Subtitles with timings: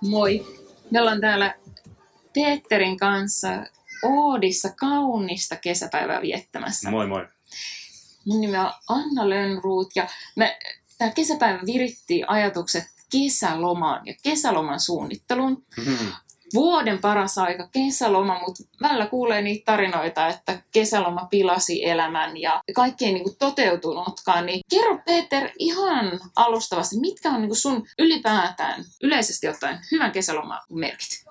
[0.00, 0.46] Moi.
[0.90, 1.54] Me ollaan täällä
[2.34, 3.48] Peterin kanssa
[4.02, 6.90] Oodissa kaunista kesäpäivää viettämässä.
[6.90, 7.26] Moi moi.
[8.26, 10.58] Mun nimi on Anna Lönnruut ja me,
[10.98, 15.64] tämä kesäpäivä viritti ajatukset kesälomaan ja kesäloman suunnitteluun.
[16.54, 23.04] Vuoden paras aika kesäloma, mutta välillä kuulee niitä tarinoita, että kesäloma pilasi elämän ja kaikki
[23.04, 24.46] ei niinku toteutunutkaan.
[24.46, 31.24] Niin kerro Peter ihan alustavasti, mitkä on niinku sun ylipäätään yleisesti ottaen hyvän kesäloman merkit?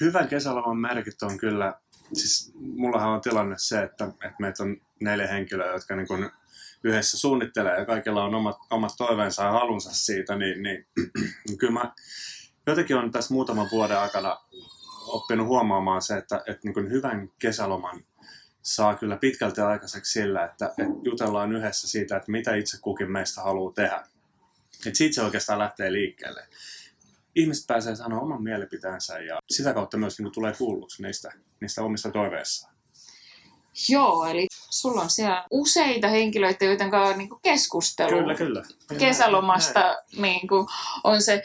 [0.00, 1.74] Hyvän kesäloman merkit on kyllä,
[2.12, 6.30] siis mullahan on tilanne se, että, että meitä on neljä henkilöä, jotka niin kuin
[6.84, 10.86] yhdessä suunnittelee ja kaikilla on omat, omat toiveensa ja halunsa siitä, niin, niin,
[11.58, 11.92] kyllä mä
[12.70, 14.36] jotenkin on tässä muutaman vuoden aikana
[15.06, 18.04] oppinut huomaamaan se, että, että niin hyvän kesäloman
[18.62, 23.40] saa kyllä pitkälti aikaiseksi sillä, että, että jutellaan yhdessä siitä, että mitä itse kukin meistä
[23.40, 24.06] haluaa tehdä.
[24.86, 26.46] Et siitä se oikeastaan lähtee liikkeelle.
[27.34, 32.10] Ihmiset pääsee sanoa oman mielipiteensä ja sitä kautta myös niin tulee kuulluksi niistä, niistä omista
[32.10, 32.74] toiveissaan.
[33.88, 38.10] Joo, eli sulla on siellä useita henkilöitä, joiden kanssa on niin keskustelu.
[38.10, 38.62] Kyllä, kyllä.
[38.98, 40.66] Kesälomasta niin kuin,
[41.04, 41.44] on se,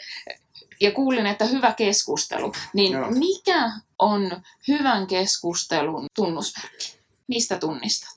[0.80, 2.52] ja kuulin, että hyvä keskustelu.
[2.74, 3.10] Niin Joo.
[3.10, 6.98] mikä on hyvän keskustelun tunnusmerkki?
[7.26, 8.14] Mistä tunnistat?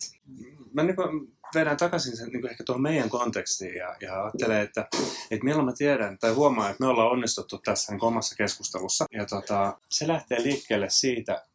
[0.73, 4.61] Mä niin kuin vedän takaisin sen niin kuin ehkä tuohon meidän kontekstiin ja, ja ajattelen,
[4.61, 4.88] että,
[5.31, 9.05] että milloin mä tiedän tai huomaan, että me ollaan onnistuttu tässä niin omassa keskustelussa.
[9.11, 11.45] Ja tota, se lähtee liikkeelle siitä,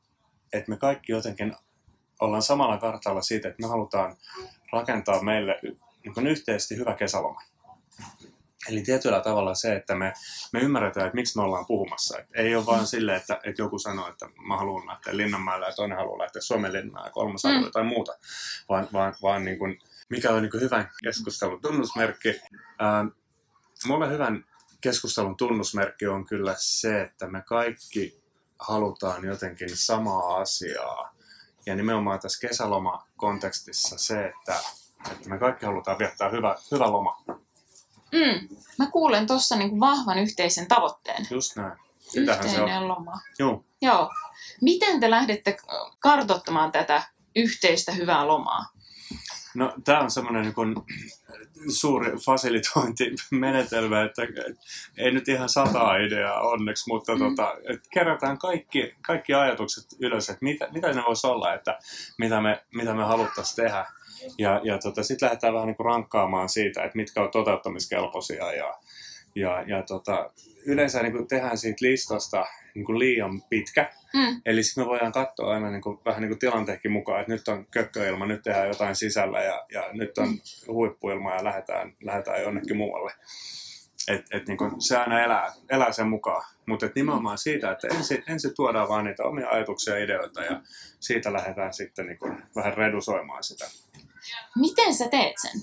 [0.53, 1.55] että me kaikki jotenkin
[2.21, 4.17] ollaan samalla kartalla siitä, että me halutaan
[4.73, 5.61] rakentaa meille
[6.05, 7.43] niin yhteisesti hyvä kesäloma.
[8.69, 10.13] Eli tietyllä tavalla se, että me,
[10.53, 12.19] me ymmärretään, että miksi me ollaan puhumassa.
[12.19, 15.73] Et ei ole vain silleen, että, että joku sanoo, että mä haluan lähteä Linnanmäelle ja
[15.73, 17.65] toinen haluaa lähteä Suomenlinnaan ja kolmas haluaa Mm.
[17.67, 18.13] jotain muuta.
[18.69, 22.41] Vaan, vaan, vaan niin kuin, mikä on niin kuin hyvän keskustelun tunnusmerkki.
[22.79, 23.05] Ää,
[23.87, 24.45] mulle hyvän
[24.81, 28.23] keskustelun tunnusmerkki on kyllä se, että me kaikki
[28.59, 31.15] halutaan jotenkin samaa asiaa.
[31.67, 34.61] Ja nimenomaan tässä kesäloma-kontekstissa se, että,
[35.13, 37.25] että me kaikki halutaan viettää hyvä, hyvä loma.
[38.13, 38.49] Mm.
[38.79, 41.27] Mä kuulen tuossa niin vahvan yhteisen tavoitteen.
[41.31, 41.79] Just näin.
[41.99, 42.55] Sitähän se on.
[42.55, 43.21] Yhteinen loma.
[43.39, 43.65] Joo.
[43.83, 44.11] Joo.
[44.61, 45.57] Miten te lähdette
[45.99, 47.03] kartoittamaan tätä
[47.37, 48.67] yhteistä hyvää lomaa?
[49.55, 54.23] No, tämä on semmoinen niin suuri fasilitointimenetelmä, että
[54.99, 57.19] ei nyt ihan sataa ideaa onneksi, mutta Mm.
[57.23, 57.29] mm.
[57.29, 61.79] tota, että kerätään kaikki, kaikki ajatukset ylös, että mitä, mitä ne voisi olla, että
[62.19, 63.87] mitä me, mitä me haluttaisiin tehdä.
[64.39, 68.79] Ja, ja tota, sitten lähdetään vähän niin kuin rankkaamaan siitä, että mitkä on toteuttamiskelpoisia ja,
[69.35, 70.31] ja, ja tota,
[70.67, 74.41] yleensä niin kuin tehdään siitä listasta niin kuin liian pitkä, Mm.
[74.47, 77.49] Eli sitten me voidaan katsoa aina niin kuin, vähän niin kuin tilanteenkin mukaan, että nyt
[77.49, 80.29] on kökköilma, nyt tehdään jotain sisällä ja, ja nyt on
[80.67, 83.13] huippuilma ja lähdetään, lähdetään jonnekin muualle.
[84.09, 86.45] Et, et niin kuin, se aina elää, elää sen mukaan.
[86.67, 90.61] Mutta nimenomaan siitä, että ensin, ensin tuodaan vaan niitä omia ajatuksia ja ideoita ja
[91.01, 93.71] siitä lähdetään sitten niin kuin, vähän redusoimaan sitä.
[94.57, 95.63] Miten sä teet sen?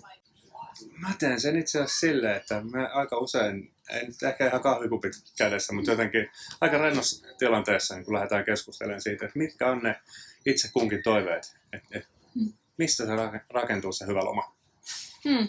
[0.97, 5.13] Mä teen sen itse asiassa silleen, että me aika usein, ei nyt ehkä ihan kahvikupit
[5.38, 6.29] kädessä, mutta jotenkin
[6.62, 9.95] aika rennossa tilanteessa niin kun lähdetään keskustelemaan siitä, että mitkä on ne
[10.45, 12.07] itse kunkin toiveet, että et,
[12.78, 14.56] mistä se ra- rakentuu se hyvä loma.
[15.29, 15.47] Hmm.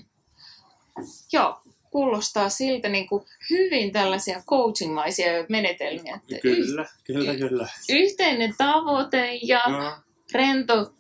[1.33, 6.15] Joo, kuulostaa siltä niin kuin hyvin tällaisia coachingmaisia menetelmiä.
[6.15, 7.69] Että Kyllä, kyllä, kyllä.
[7.91, 9.99] y- yhteinen tavoite ja No,
[10.33, 10.95] rento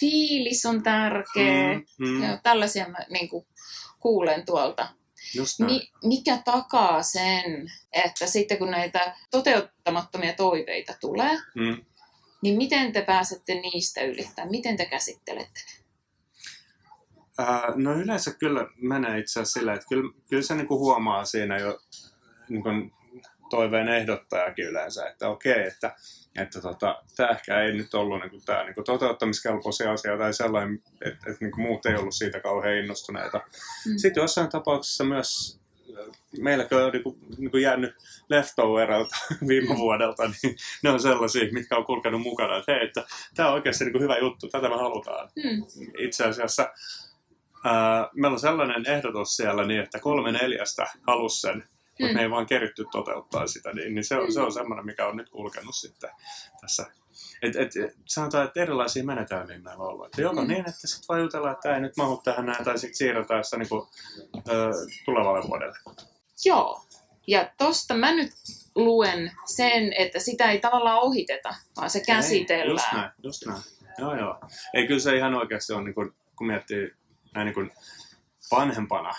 [0.00, 1.74] fiilis on tärkeä.
[1.74, 3.46] mm, mm, Ja tällaisia mä niin kuin,
[4.00, 4.88] kuulen tuolta.
[5.66, 11.84] Mi- mikä takaa sen, että sitten kun näitä toteuttamattomia toiveita tulee, Mm.
[12.42, 14.50] niin miten te pääsette niistä ylittämään?
[14.50, 15.84] Miten te käsittelette ne?
[17.38, 21.58] Ää, no yleensä kyllä menee itse asiassa sillä, että kyllä, kyllä se niinku huomaa siinä
[21.58, 21.78] jo
[22.48, 22.92] niin kuin
[23.50, 25.96] toiveen ehdottajakin yleensä, että okei, että,
[26.42, 31.30] että tota, tämä ehkä ei nyt ollut niin tämä niin toteuttamiskelpoisia asia tai sellainen, että,
[31.30, 33.38] että niin muut ei ollut siitä kauhean innostuneita.
[33.38, 33.92] Mm.
[33.92, 33.98] Mm.
[33.98, 35.60] Sitten jossain tapauksessa myös
[35.98, 36.06] äh,
[36.38, 37.94] meilläkö on niin kuin, niin kuin jäänyt
[38.28, 39.16] leftoveralta
[39.48, 43.04] viime vuodelta, niin ne on sellaisia, mitkä on kulkenut mukana, että hei, että
[43.34, 45.66] tämä on oikeasti niin kuin hyvä juttu, tätä me halutaan Hmm.
[45.98, 46.68] itse asiassa
[47.64, 51.64] ää, meillä on sellainen ehdotus siellä niin, että kolme neljästä halus sen,
[51.98, 52.14] mutta Mm.
[52.14, 55.16] me ei vaan keritty toteuttaa sitä, niin, niin se, on, se on semmoinen, mikä on
[55.16, 56.10] nyt kulkenut sitten
[56.60, 56.86] tässä.
[57.42, 57.72] Et, et,
[58.04, 60.06] sanotaan, että erilaisia menetelmiä meillä on ollut.
[60.06, 60.48] Että joko Mm.
[60.48, 63.56] niin, että sitten vaan jutellaan, että ei nyt mahu tähän näin, tai sitten siirretään sitä
[63.56, 63.88] niin kuin,
[64.48, 64.70] ö,
[65.04, 65.78] tulevalle vuodelle.
[66.44, 66.80] Joo.
[67.26, 68.30] Ja tosta mä nyt
[68.74, 72.96] luen sen, että sitä ei tavallaan ohiteta, vaan se Ei, Just käsitellään.
[72.96, 73.62] näin, just näin.
[73.98, 74.40] Joo, joo.
[74.74, 76.90] Ei kyllä se ihan oikeasti on, niin kuin, kun miettii
[77.34, 77.70] näin niin kuin
[78.50, 79.14] vanhempana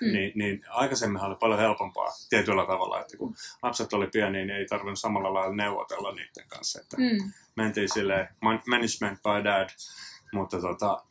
[0.00, 0.12] mm.
[0.12, 4.66] niin, niin aikaisemmin oli paljon helpompaa tietyllä tavalla, että kun lapset oli pieniä, niin ei
[4.66, 6.80] tarvinnut samalla lailla neuvotella niiden kanssa.
[6.80, 7.32] Että mm.
[7.56, 8.28] Mentiin silleen
[8.66, 9.68] management by dad,
[10.32, 11.04] mutta, tota,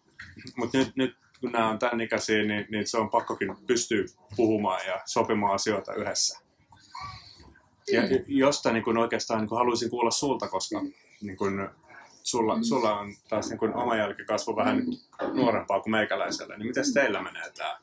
[0.58, 4.04] mutta nyt, nyt kun nämä on tämän ikäisiä, niin, niin se on pakkokin pystyä
[4.36, 6.40] puhumaan ja sopimaan asioita yhdessä.
[7.92, 8.08] Ja mm.
[8.28, 10.82] josta niin kun oikeastaan niin kun haluaisin kuulla sulta, koska
[11.22, 11.70] niin kun
[12.24, 12.64] sulla, mm.
[12.64, 15.00] sulla on taas niin kun oma jälkikasvu vähän niin
[15.34, 17.78] nuorempaa kuin meikäläisellä, niin miten teillä menee tämä,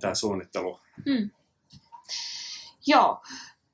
[0.00, 0.80] tämä suunnittelu?
[1.06, 1.30] Mm.
[2.86, 3.22] Joo,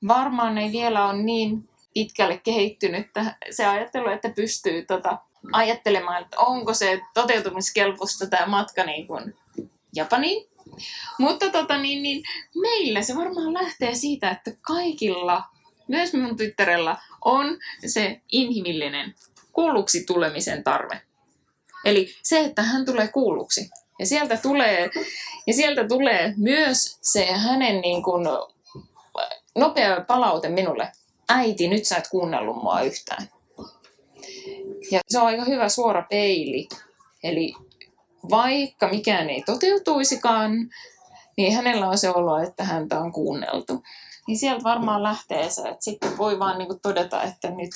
[0.08, 3.06] varmaan ei vielä ole niin pitkälle kehittynyt
[3.50, 5.18] se ajattelu, että pystyy tota,
[5.52, 9.36] ajattelemaan, että onko se toteutumiskelpoista tämä matka niin kuin
[9.94, 10.46] Japaniin.
[11.18, 12.22] Mutta tota, niin, niin,
[12.60, 15.42] meillä se varmaan lähtee siitä, että kaikilla,
[15.88, 17.46] myös minun tyttärellä, on
[17.86, 19.14] se inhimillinen
[19.54, 21.00] kuulluksi tulemisen tarve.
[21.84, 23.70] Eli se, että hän tulee kuulluksi.
[23.98, 24.90] Ja sieltä tulee,
[25.46, 28.26] ja sieltä tulee myös se hänen niin kuin,
[29.54, 30.92] nopea palaute minulle.
[31.28, 33.28] Äiti, nyt sä et kuunnellut mua yhtään.
[34.90, 36.68] Ja se on aika hyvä suora peili.
[37.22, 37.54] Eli
[38.30, 40.52] vaikka mikään ei toteutuisikaan,
[41.36, 43.82] niin hänellä on se olo, että häntä on kuunneltu.
[44.26, 47.70] Niin sieltä varmaan lähtee se, että sitten voi vaan niin todeta, että nyt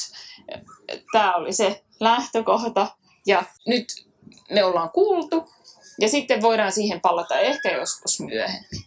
[1.12, 2.96] tämä oli se lähtökohta
[3.26, 4.06] ja nyt
[4.50, 5.48] me ollaan kuultu
[6.00, 8.86] ja sitten voidaan siihen palata ehkä joskus myöhemmin.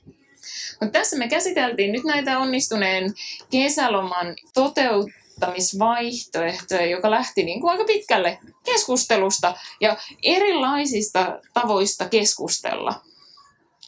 [0.81, 3.13] Mutta tässä me käsiteltiin nyt näitä onnistuneen
[3.51, 13.01] kesäloman toteuttamisvaihtoehtoja, joka lähti niin kuin aika pitkälle keskustelusta ja erilaisista tavoista keskustella.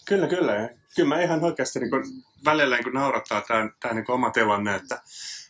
[0.05, 0.69] Kyllä, kyllä.
[0.95, 2.03] Kyllä mä ihan oikeasti niin kuin,
[2.45, 5.01] välillä niin kuin naurattaa tämä, tämä niin kuin oma tilanne, että,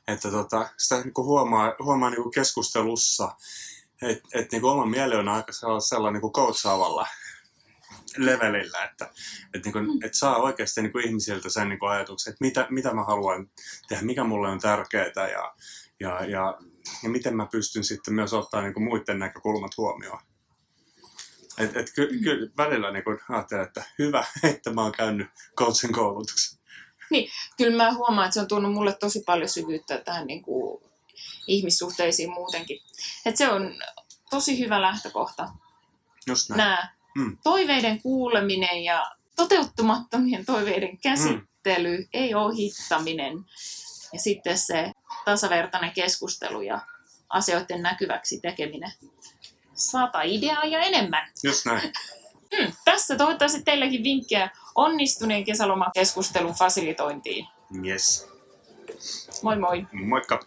[0.07, 3.31] että tota, sitä niin kuin huomaa, huomaa niin kuin keskustelussa,
[4.01, 5.51] että et, niin oma mieli on aika
[5.87, 7.07] sellainen niin kuin coachaavalla
[8.17, 9.09] levelillä, että
[9.53, 9.99] et, niin kuin, mm.
[10.03, 13.49] et saa oikeasti niin kuin ihmisiltä sen niin kuin ajatuksen, että mitä, mitä mä haluan
[13.87, 15.53] tehdä, mikä mulle on tärkeää ja,
[15.99, 16.57] ja, ja,
[17.03, 20.19] ja miten mä pystyn sitten myös ottaa niin kuin muiden näkökulmat huomioon.
[21.57, 22.51] Et, et ky, ky, mm.
[22.57, 25.27] välillä niin kun ajattelen, että hyvä, että mä oon käynyt
[25.57, 26.59] coachin koulutuksen.
[27.09, 30.83] Niin, kyllä mä huomaan, että se on tuonut mulle tosi paljon syvyyttä tähän niin kuin
[31.47, 32.79] ihmissuhteisiin muutenkin.
[33.25, 33.75] Et se on
[34.29, 35.49] tosi hyvä lähtökohta.
[36.27, 36.57] Just näin.
[36.57, 37.37] Nämä mm.
[37.43, 42.07] toiveiden kuuleminen ja toteuttamattomien toiveiden käsittely, mm.
[42.13, 43.45] ei ohittaminen.
[44.13, 44.91] Ja sitten se
[45.25, 46.81] tasavertainen keskustelu ja
[47.29, 48.93] asioiden näkyväksi tekeminen
[49.75, 51.27] sata ideaa ja enemmän.
[51.43, 51.93] Just näin.
[52.57, 57.47] Hmm, tässä toivottavasti teilläkin vinkkejä onnistuneen kesälomakeskustelun fasilitointiin.
[57.85, 58.27] Yes.
[59.43, 59.85] Moi moi.
[59.91, 60.39] Moikka.